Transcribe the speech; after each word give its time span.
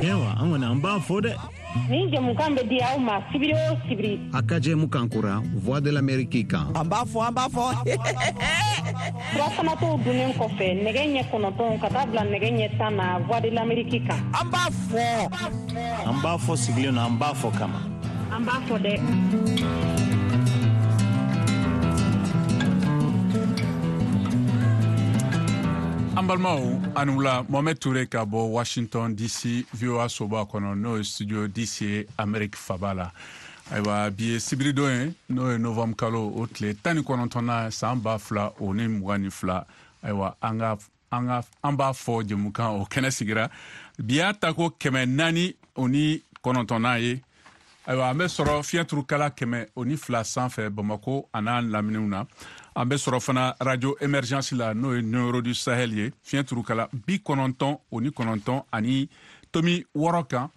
ewa 0.00 0.34
an 0.40 0.50
kɔni 0.52 0.66
an 0.70 0.80
b'a 0.80 0.92
fɔ 1.06 1.14
dɛ 1.24 1.32
nin 1.88 2.10
jɛmukan 2.10 2.50
bɛ 2.56 2.68
di 2.68 2.78
aw 2.80 2.98
ma 2.98 3.20
sibiri 3.30 3.52
o 3.70 3.76
sibiri 3.88 4.30
a 4.32 4.42
ka 4.42 4.56
jɛ 4.58 4.72
kora 5.12 5.42
voix 5.54 5.80
de 5.80 5.90
l'amérique 5.92 6.46
kan 6.48 6.72
an 6.76 6.88
b'a 6.88 7.04
fɔ 7.04 7.28
an 7.28 7.34
b'a 7.34 7.48
fɔ 7.48 7.62
furafanatɔw 9.32 10.04
dunnen 10.04 10.32
kɔfɛ 10.34 10.66
nɛgɛ 10.84 11.02
ɲɛ 11.12 11.30
kɔnɔntɔn 11.30 11.80
ka 11.80 11.88
taa 11.88 12.06
bila 12.06 12.22
nɛgɛ 12.22 12.50
ɲɛ 12.56 12.78
tan 12.78 12.96
na 12.96 13.18
voix 13.18 13.40
de 13.42 13.50
l'amérique 13.50 14.06
kan 14.06 14.20
an 14.32 14.50
b'a 14.50 16.38
fɔ 16.38 16.56
sigilen 16.56 16.94
na 16.94 17.04
an 17.06 17.18
b'a 17.18 17.34
fɔ 17.34 17.58
kama 17.58 17.80
an 18.30 18.44
b'a 18.46 20.13
an 26.24 26.28
balimaw 26.28 26.62
ani 26.96 27.12
wula 27.12 27.42
mohamɛd 27.48 27.78
ture 27.80 28.06
ka 28.06 28.24
bɔ 28.24 28.48
washington 28.50 29.14
dc 29.14 29.66
voa 29.74 30.08
soba 30.08 30.44
kɔnɔ 30.48 30.72
n'o 30.76 30.96
ye 30.96 31.04
studio 31.04 31.46
dc 31.48 31.80
ye 31.82 32.04
amɛriki 32.16 32.56
faba 32.56 32.94
la 32.94 33.10
ayiwa 33.70 34.10
bi 34.16 34.24
ye 34.32 34.38
sibiri 34.40 34.72
don 34.74 34.90
ye 34.90 35.12
n'o 35.28 35.50
ye 35.52 35.58
novamb 35.58 35.94
kalo 35.94 36.32
o 36.40 36.46
tile 36.46 36.72
tan 36.82 36.96
ni 36.96 37.02
kɔnɔntɔnna 37.02 37.70
saan 37.70 38.00
b'a 38.00 38.18
fila 38.18 38.52
o 38.60 38.72
ni 38.72 38.86
muga 38.88 39.18
ni 39.18 39.28
fila 39.30 39.66
ayiwa 40.02 40.34
an 40.40 40.58
ka 40.60 40.78
an 41.12 41.26
ka 41.26 41.42
an 41.62 41.76
b'a 41.76 41.92
fɔ 41.92 42.22
jɛmukan 42.24 42.80
o 42.80 42.86
kɛnɛ 42.88 43.10
sigira 43.12 43.50
bi 43.98 44.14
y'a 44.14 44.32
ta 44.32 44.54
ko 44.54 44.70
kɛmɛ 44.80 45.04
naani 45.06 45.52
o 45.76 45.86
ni 45.88 46.22
kɔnɔntɔnna 46.42 47.00
ye 47.02 47.20
ayiwa 47.86 48.08
an 48.08 48.18
bɛ 48.18 48.26
sɔrɔ 48.26 48.50
Onifla 48.54 49.28
kɛmɛ 49.36 49.66
o 49.76 49.84
ni 49.84 49.96
fila 49.96 50.24
sanfɛ 50.24 50.70
bamako 50.70 51.28
a 51.34 51.38
fana 53.20 53.54
radio 53.60 53.94
Emergency 54.00 54.56
la 54.56 54.72
n'o 54.74 54.94
ye 54.96 55.02
numéro 55.02 55.40
du 55.42 55.54
sahel 55.54 55.92
ye 55.92 56.10
bi 57.06 57.18
kɔnɔntɔn 57.18 57.78
Oni 57.92 58.10
ni 58.10 58.62
ani 58.72 59.08
tomi 59.52 59.84
wɔɔrɔ 59.94 60.28
kan 60.28 60.48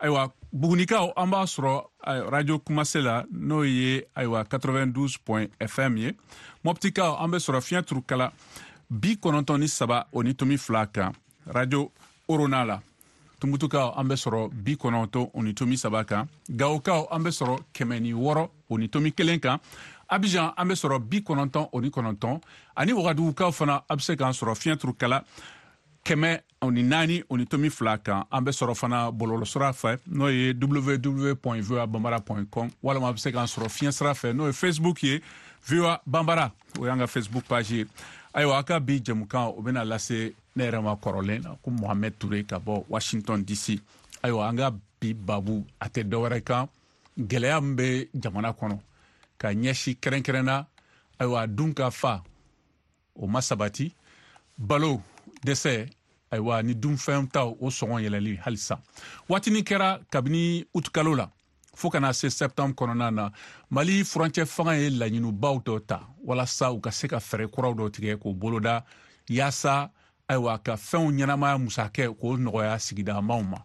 ayiwa 0.00 0.30
bugunikaw 0.52 1.12
an 1.16 2.30
radio 2.30 2.58
kumase 2.58 2.96
la 3.02 3.24
n'o 3.30 3.62
ye 3.66 4.02
ayiwa 4.16 4.44
92 4.48 5.18
point 5.24 5.50
fm 5.60 5.96
ye 5.98 6.12
mɔptikaw 6.64 7.22
an 7.24 7.30
bɛ 7.30 8.32
bi 8.90 9.14
kɔnɔntɔn 9.16 9.58
ni 9.60 9.66
saba 9.68 10.06
Oni 10.12 10.30
ni 10.30 10.34
tomi 10.34 10.56
radio 11.46 11.90
Oronala. 12.28 12.80
tunbutukaw 13.44 13.92
an 14.00 14.08
be 14.08 14.14
sɔrɔ 14.16 14.48
bi 14.54 14.74
kɔnɔntɔ 14.80 15.20
o 15.36 15.42
ni 15.42 15.52
tomi 15.52 15.76
saba 15.76 16.02
kan 16.04 16.26
gawokaw 16.48 17.08
an 17.12 17.22
be 17.24 17.28
sɔrɔ 17.30 17.58
kɛmɛ 17.74 18.00
ni 18.00 18.12
wɔrɔ 18.14 18.48
o 18.70 18.76
ni 18.78 18.88
tomi 18.88 19.10
kelen 19.12 19.38
kan 19.38 19.58
abijan 20.10 20.54
an 20.56 20.68
be 20.68 20.74
sɔrɔ 20.74 20.98
bi 21.10 21.20
kɔnɔntɔn 21.20 21.68
o 21.72 21.80
ni 21.80 21.90
kɔnɔntɔn 21.90 22.40
ani 22.76 22.92
wagadugukaw 22.92 23.52
fana 23.52 23.82
a 23.90 23.96
be 23.96 24.02
se 24.02 24.16
k'an 24.16 24.32
sɔrɔ 24.32 24.54
fiɲɛ 24.56 24.76
turukala 24.80 25.22
kɛmɛ 26.04 26.38
ani 26.60 26.82
naani 26.82 27.22
ani 27.32 27.46
tomi 27.46 27.70
fila 27.70 27.98
kan 27.98 28.24
an 28.30 28.44
bɛ 28.44 28.50
sɔrɔ 28.52 28.74
fana 28.76 29.10
bɔlɔlɔsira 29.10 29.72
fɛ 29.72 29.98
n'o 30.06 30.28
ye 30.28 30.52
www 30.52 31.34
voa 31.62 31.86
banbara 31.86 32.20
com 32.50 32.70
walama 32.82 33.08
a 33.08 33.12
be 33.12 33.18
se 33.18 33.32
k'an 33.32 33.46
sɔrɔ 33.46 33.68
fiɲɛ 33.72 33.92
sira 33.92 34.10
fɛ 34.14 34.34
n'o 34.34 34.46
ye 34.46 34.52
facebook 34.52 35.02
ye 35.02 35.20
voa 35.66 35.98
banbara 36.08 36.52
o 36.78 36.84
y'an 36.86 36.98
ka 36.98 37.06
facebook 37.06 37.44
page 37.48 37.70
ye 37.70 37.84
ayiwa 38.34 38.58
a 38.58 38.62
ka 38.64 38.78
bi 38.80 38.98
jɛmukan 39.00 39.54
o 39.56 39.62
bena 39.62 39.84
lase 39.84 40.34
ne 40.54 40.64
yɛrɛ 40.64 40.82
ma 40.82 40.94
kɔrɔlen 40.94 41.42
na 41.42 41.54
ko 41.62 41.70
mohamɛd 41.70 42.12
ture 42.18 42.42
ka 42.44 42.58
bɔ 42.58 42.84
washington 42.88 43.42
dc 43.44 43.80
ayiwa 44.22 44.48
an 44.48 44.56
ka 44.58 44.70
bi 45.00 45.14
babu 45.14 45.64
a 45.80 45.88
tɛ 45.88 46.04
dɔwɛrɛ 46.04 46.42
kan 46.44 46.68
gwɛlɛya 47.18 47.62
min 47.62 47.76
be 47.76 48.08
jamana 48.14 48.52
kɔnɔ 48.54 48.78
ka 49.38 49.48
ɲɛsi 49.52 49.96
kɛrɛnkɛrɛnna 49.98 50.66
ayiwa 51.18 51.46
dun 51.46 51.72
ka 51.72 51.88
fa 51.90 52.20
o 53.16 53.26
ma 53.26 53.40
sabati 53.40 53.90
balo 54.58 55.00
dɛsɛ 55.44 55.86
ayiwa 56.30 56.62
ni 56.62 56.74
dunfɛn 56.74 57.30
ta 57.30 57.44
o 57.44 57.68
sɔngɔ 57.68 58.00
yɛlɛli 58.04 58.36
halisa 58.42 58.80
waatinin 59.28 59.64
kɛra 59.64 60.00
kabini 60.10 60.64
utukalo 60.74 61.14
la 61.16 61.28
fɔɔ 61.76 61.90
kana 61.92 62.12
se 62.12 62.28
sɛptanbr 62.28 62.74
kɔnɔna 62.74 63.14
na 63.14 63.30
mali 63.70 64.02
furancɛ 64.04 64.46
fanga 64.46 64.74
ye 64.76 64.90
laɲinibaw 64.90 65.62
dɔ 65.64 65.86
ta 65.86 66.00
walasa 66.26 66.72
u 66.74 66.80
ka 66.80 66.90
se 66.90 67.08
ka 67.08 67.18
fɛɛrɛ 67.18 67.50
kuraw 67.50 67.74
dɔ 67.74 67.90
tigɛ 67.90 68.16
k'o 68.20 68.32
boloda 68.34 68.82
y'asa 69.28 69.90
ayiwa 70.28 70.58
ka 70.64 70.74
fɛnw 70.76 71.10
ɲɛnamaya 71.12 71.58
musakɛ 71.60 72.14
k'o 72.16 72.36
nɔgɔya 72.38 72.78
sigidamaw 72.78 73.42
ma 73.44 73.58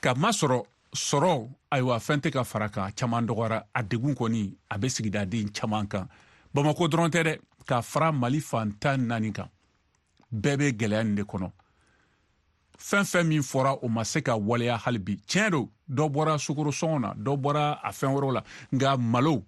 ka 0.00 0.14
masɔrɔ 0.14 0.62
sɔrɔ 0.94 1.48
ayiwa 1.72 1.96
fɛn 1.98 2.20
tɛ 2.20 2.30
ka 2.32 2.42
fara 2.44 2.68
kan 2.68 2.92
caaman 2.92 3.26
dɔgɔra 3.26 3.62
a 3.74 3.82
degun 3.82 4.14
kɔni 4.16 4.54
a 4.70 4.78
be 4.78 4.88
sigidaden 4.88 5.48
caaman 5.52 5.86
kan 5.86 6.08
bamako 6.54 6.88
dɔrɔn 6.88 7.10
tɛ 7.10 7.22
dɛ 7.24 7.38
k'a 7.66 7.82
fara 7.84 8.12
mali 8.12 8.40
fantan 8.40 9.06
naani 9.06 9.32
kan 9.32 9.48
bɛɛ 10.32 10.56
bɛ 10.56 10.72
gɛlɛya 10.78 11.02
nin 11.04 11.14
de 11.14 11.22
kɔnɔ 11.22 11.50
fɛn 12.78 13.04
fɛn 13.04 13.24
min 13.26 13.42
fɔra 13.42 13.78
o 13.82 13.88
ma 13.88 14.02
se 14.04 14.20
ka 14.22 14.34
waleya 14.36 14.76
hali 14.78 14.98
bi 14.98 15.16
tiɲɛ 15.28 15.50
do 15.50 15.68
dɔ 15.88 16.08
bɔra 16.08 16.38
sukorosɔngɔ 16.38 17.00
na 17.00 17.14
dɔ 17.14 17.36
bɔra 17.36 17.78
a 17.82 17.90
fɛn 17.92 18.12
wɛrɛw 18.14 18.32
la 18.32 18.42
nka 18.72 18.96
malo 18.98 19.44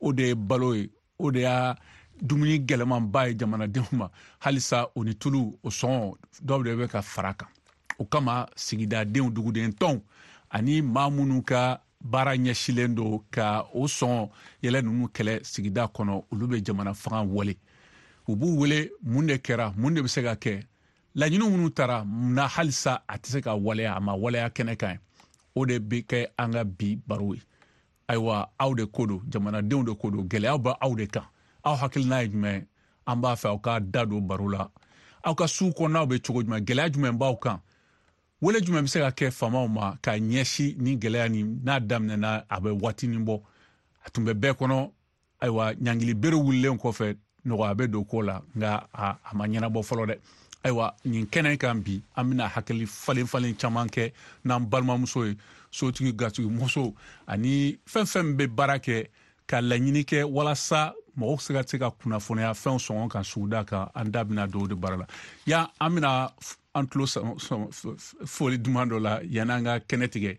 o 0.00 0.12
de 0.12 0.22
ye 0.28 0.34
balo 0.34 0.72
ye 0.74 0.90
o 1.18 1.30
de 1.30 1.40
y'a 1.40 1.76
dumuni 2.22 2.60
gɛlɛmanba 2.64 3.28
ye 3.28 3.34
jamanadenw 3.34 3.86
ma 3.92 4.08
halisa 4.40 4.88
o 4.94 5.02
ni 5.04 5.14
tulu 5.14 5.58
o 5.62 5.68
sɔngɔ 5.68 6.14
dɔw 6.46 6.62
de 6.64 6.70
bɛ 6.76 6.88
ka 6.88 7.00
fara 7.02 7.34
kan 7.34 7.48
o 7.98 8.04
kama 8.04 8.48
sigidadenw 8.54 9.30
duguden 9.32 9.72
tɔnw 9.76 10.00
ani 10.50 10.80
maa 10.82 11.10
minnu 11.10 11.42
ka 11.44 11.80
baara 12.00 12.36
ɲɛsilen 12.36 12.94
do 12.94 13.24
ka 13.30 13.66
o 13.74 13.82
sɔngɔ 13.86 14.28
yɛlɛ 14.62 14.82
ninnu 14.84 15.06
kɛlɛ 15.10 15.42
sigida 15.42 15.86
kɔnɔ 15.92 16.24
olu 16.32 16.46
bɛ 16.46 16.62
jamana 16.64 16.94
fanga 16.94 17.26
wale 17.34 17.54
u 18.28 18.36
b'u 18.36 18.60
wele 18.60 18.90
mun 19.02 19.26
de 19.26 19.36
kɛra 19.38 19.72
mun 19.76 19.94
de 19.94 20.00
bɛ 20.02 20.08
se 20.08 20.22
ka 20.22 20.34
kɛ 20.34 20.62
laɲini 21.16 21.48
minnu 21.50 21.70
tara 21.72 22.04
na 22.04 22.46
halisa 22.46 23.00
a 23.08 23.16
tɛ 23.16 23.26
se 23.30 23.40
ka 23.40 23.54
waleya 23.54 23.96
a 23.96 24.00
ma 24.00 24.12
waleya 24.12 24.48
kɛnɛ 24.52 24.76
kan 24.78 24.98
o 25.56 25.64
de 25.64 25.78
bɛ 25.80 26.04
kɛ 26.06 26.26
an 26.38 26.52
ka 26.52 26.64
bi 26.64 26.96
baro 27.06 27.32
ye 27.34 27.40
ayiwa 28.08 28.50
aw 28.60 28.74
de 28.74 28.86
ko 28.86 29.06
don 29.06 29.20
jamanadenw 29.30 29.84
de 29.84 29.92
ko 29.94 30.10
don 30.10 30.28
gɛlɛyaw 30.28 30.58
bɛ 30.60 30.76
aw 30.80 30.94
de 30.94 31.06
kan 31.06 31.24
aw 31.64 31.76
hakilina 31.76 32.20
ye 32.22 32.28
jumɛn 32.28 32.66
an 33.06 33.20
b'a 33.20 33.32
fɛ 33.34 33.48
aw 33.48 33.58
ka 33.58 33.78
da 33.80 34.04
don 34.04 34.20
baro 34.26 34.46
la 34.48 34.68
aw 35.24 35.34
ka 35.34 35.44
sugu 35.48 35.72
kɔnɔnaw 35.72 36.06
bɛ 36.06 36.18
cogo 36.20 36.42
jumɛn 36.42 36.64
gɛlɛya 36.64 36.90
jumɛn 36.92 37.18
b'aw 37.18 37.36
kan 37.40 37.60
wele 38.42 38.60
jumɛn 38.60 38.84
bɛ 38.84 38.88
se 38.90 38.98
ka 39.00 39.08
kɛ 39.10 39.30
faamaw 39.32 39.68
ma 39.70 39.96
ka 40.02 40.10
ɲɛsin 40.18 40.76
ni 40.76 40.96
gɛlɛya 40.98 41.30
nin 41.30 41.62
n'a 41.64 41.80
daminɛna 41.80 42.44
a 42.50 42.60
bɛ 42.60 42.76
waatinin 42.82 43.24
bɔ 43.24 43.40
a 44.04 44.10
tun 44.10 44.24
bɛ 44.26 44.34
bɛɛ 44.34 44.52
kɔnɔ 44.58 44.90
ayiwa 45.40 45.72
ɲangili 45.80 46.14
bere 46.20 46.36
wulilen 46.36 46.76
kɔfɛ 46.76 47.16
nɔgɔya 47.46 47.74
bɛ 47.74 47.86
don 47.90 48.04
ko 48.04 48.20
la 48.22 48.40
nka 48.56 48.84
a 48.94 49.16
ma 49.34 49.46
ɲɛnabɔ 49.46 49.80
fɔlɔ 49.88 50.06
dɛ 50.08 50.16
ayiwa 50.64 50.94
nin 51.04 51.26
kɛnɛ 51.26 51.58
kan 51.58 51.80
bi 51.80 52.02
an 52.16 52.24
bena 52.30 52.48
hakili 52.48 52.86
falen 52.88 53.26
falen 53.26 53.54
caaman 53.56 53.88
kɛ 53.88 54.10
n'an 54.44 54.66
balimamuso 54.66 55.26
ye 55.26 55.36
sotigi 55.72 56.12
gatigi 56.12 56.48
ani 57.26 57.78
fɛn 57.86 58.02
fɛn 58.12 58.36
bɛ 58.36 58.46
baara 58.54 58.78
kɛ 58.80 59.06
ka 59.46 59.58
laɲini 59.60 60.04
kɛ 60.04 60.24
walasa 60.30 60.92
mɔgɔw 61.18 61.40
se 61.40 61.52
ka 61.54 61.62
se 61.66 61.78
ka 61.78 61.90
kunnafoniya 61.90 62.50
fɛnw 62.52 62.78
sɔngɔ 62.78 63.08
kan 63.10 63.22
suguda 63.24 63.64
kan 63.66 63.88
an 63.94 64.10
da 64.10 64.24
bena 64.24 64.46
do 64.48 64.66
de 64.66 64.74
baara 64.74 64.96
la 64.98 65.06
ya 65.46 65.66
an 65.80 65.94
bena 65.94 66.32
an 66.74 66.86
tulo 66.88 67.06
foli 68.26 68.58
duman 68.58 68.90
dɔ 68.90 69.00
la 69.00 69.20
yani 69.22 69.52
an 69.58 69.64
ka 69.64 69.78
kɛnɛ 69.78 70.08
tigɛ 70.08 70.38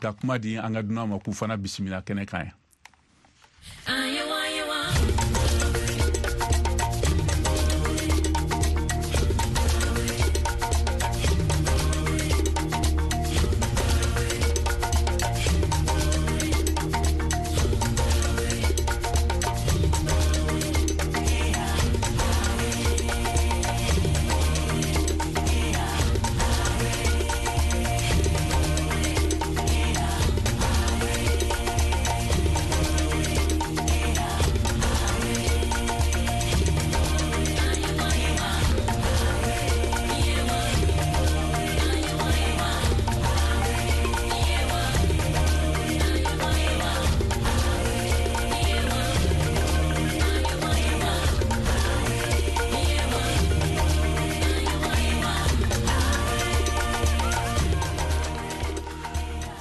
ka 0.00 0.12
kuma 0.12 0.38
di 0.38 0.56
an 0.56 0.74
ka 0.74 0.82
duna 0.82 1.06
ma 1.08 1.16
k'u 1.18 1.32
fana 1.34 1.56
bisimila 1.56 2.02
kɛnɛ 2.04 2.26
kan 2.26 2.44
ye 2.44 4.15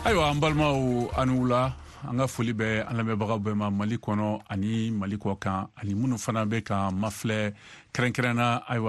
ayiwa 0.06 0.30
an 0.30 0.40
balimaw 0.40 0.78
ani 1.18 1.34
wula 1.40 1.62
an 2.10 2.18
ka 2.22 2.28
foli 2.28 2.54
bɛ 2.60 2.69
an 2.90 2.96
lamɛnbaga 2.98 3.36
bɛɛ 3.44 3.56
ma 3.57 3.69
mali 3.72 3.98
kɔnɔ 4.06 4.30
ani 4.52 4.92
mali 4.92 5.16
kɔ 5.18 5.31
kan 5.44 5.66
ani 5.81 5.92
minnu 6.00 6.16
fana 6.24 6.42
bɛ 6.52 6.57
ka 6.68 6.78
mafilɛ 7.02 7.40
kɛrɛnkɛrɛnna 7.94 8.48
ayiwa 8.69 8.84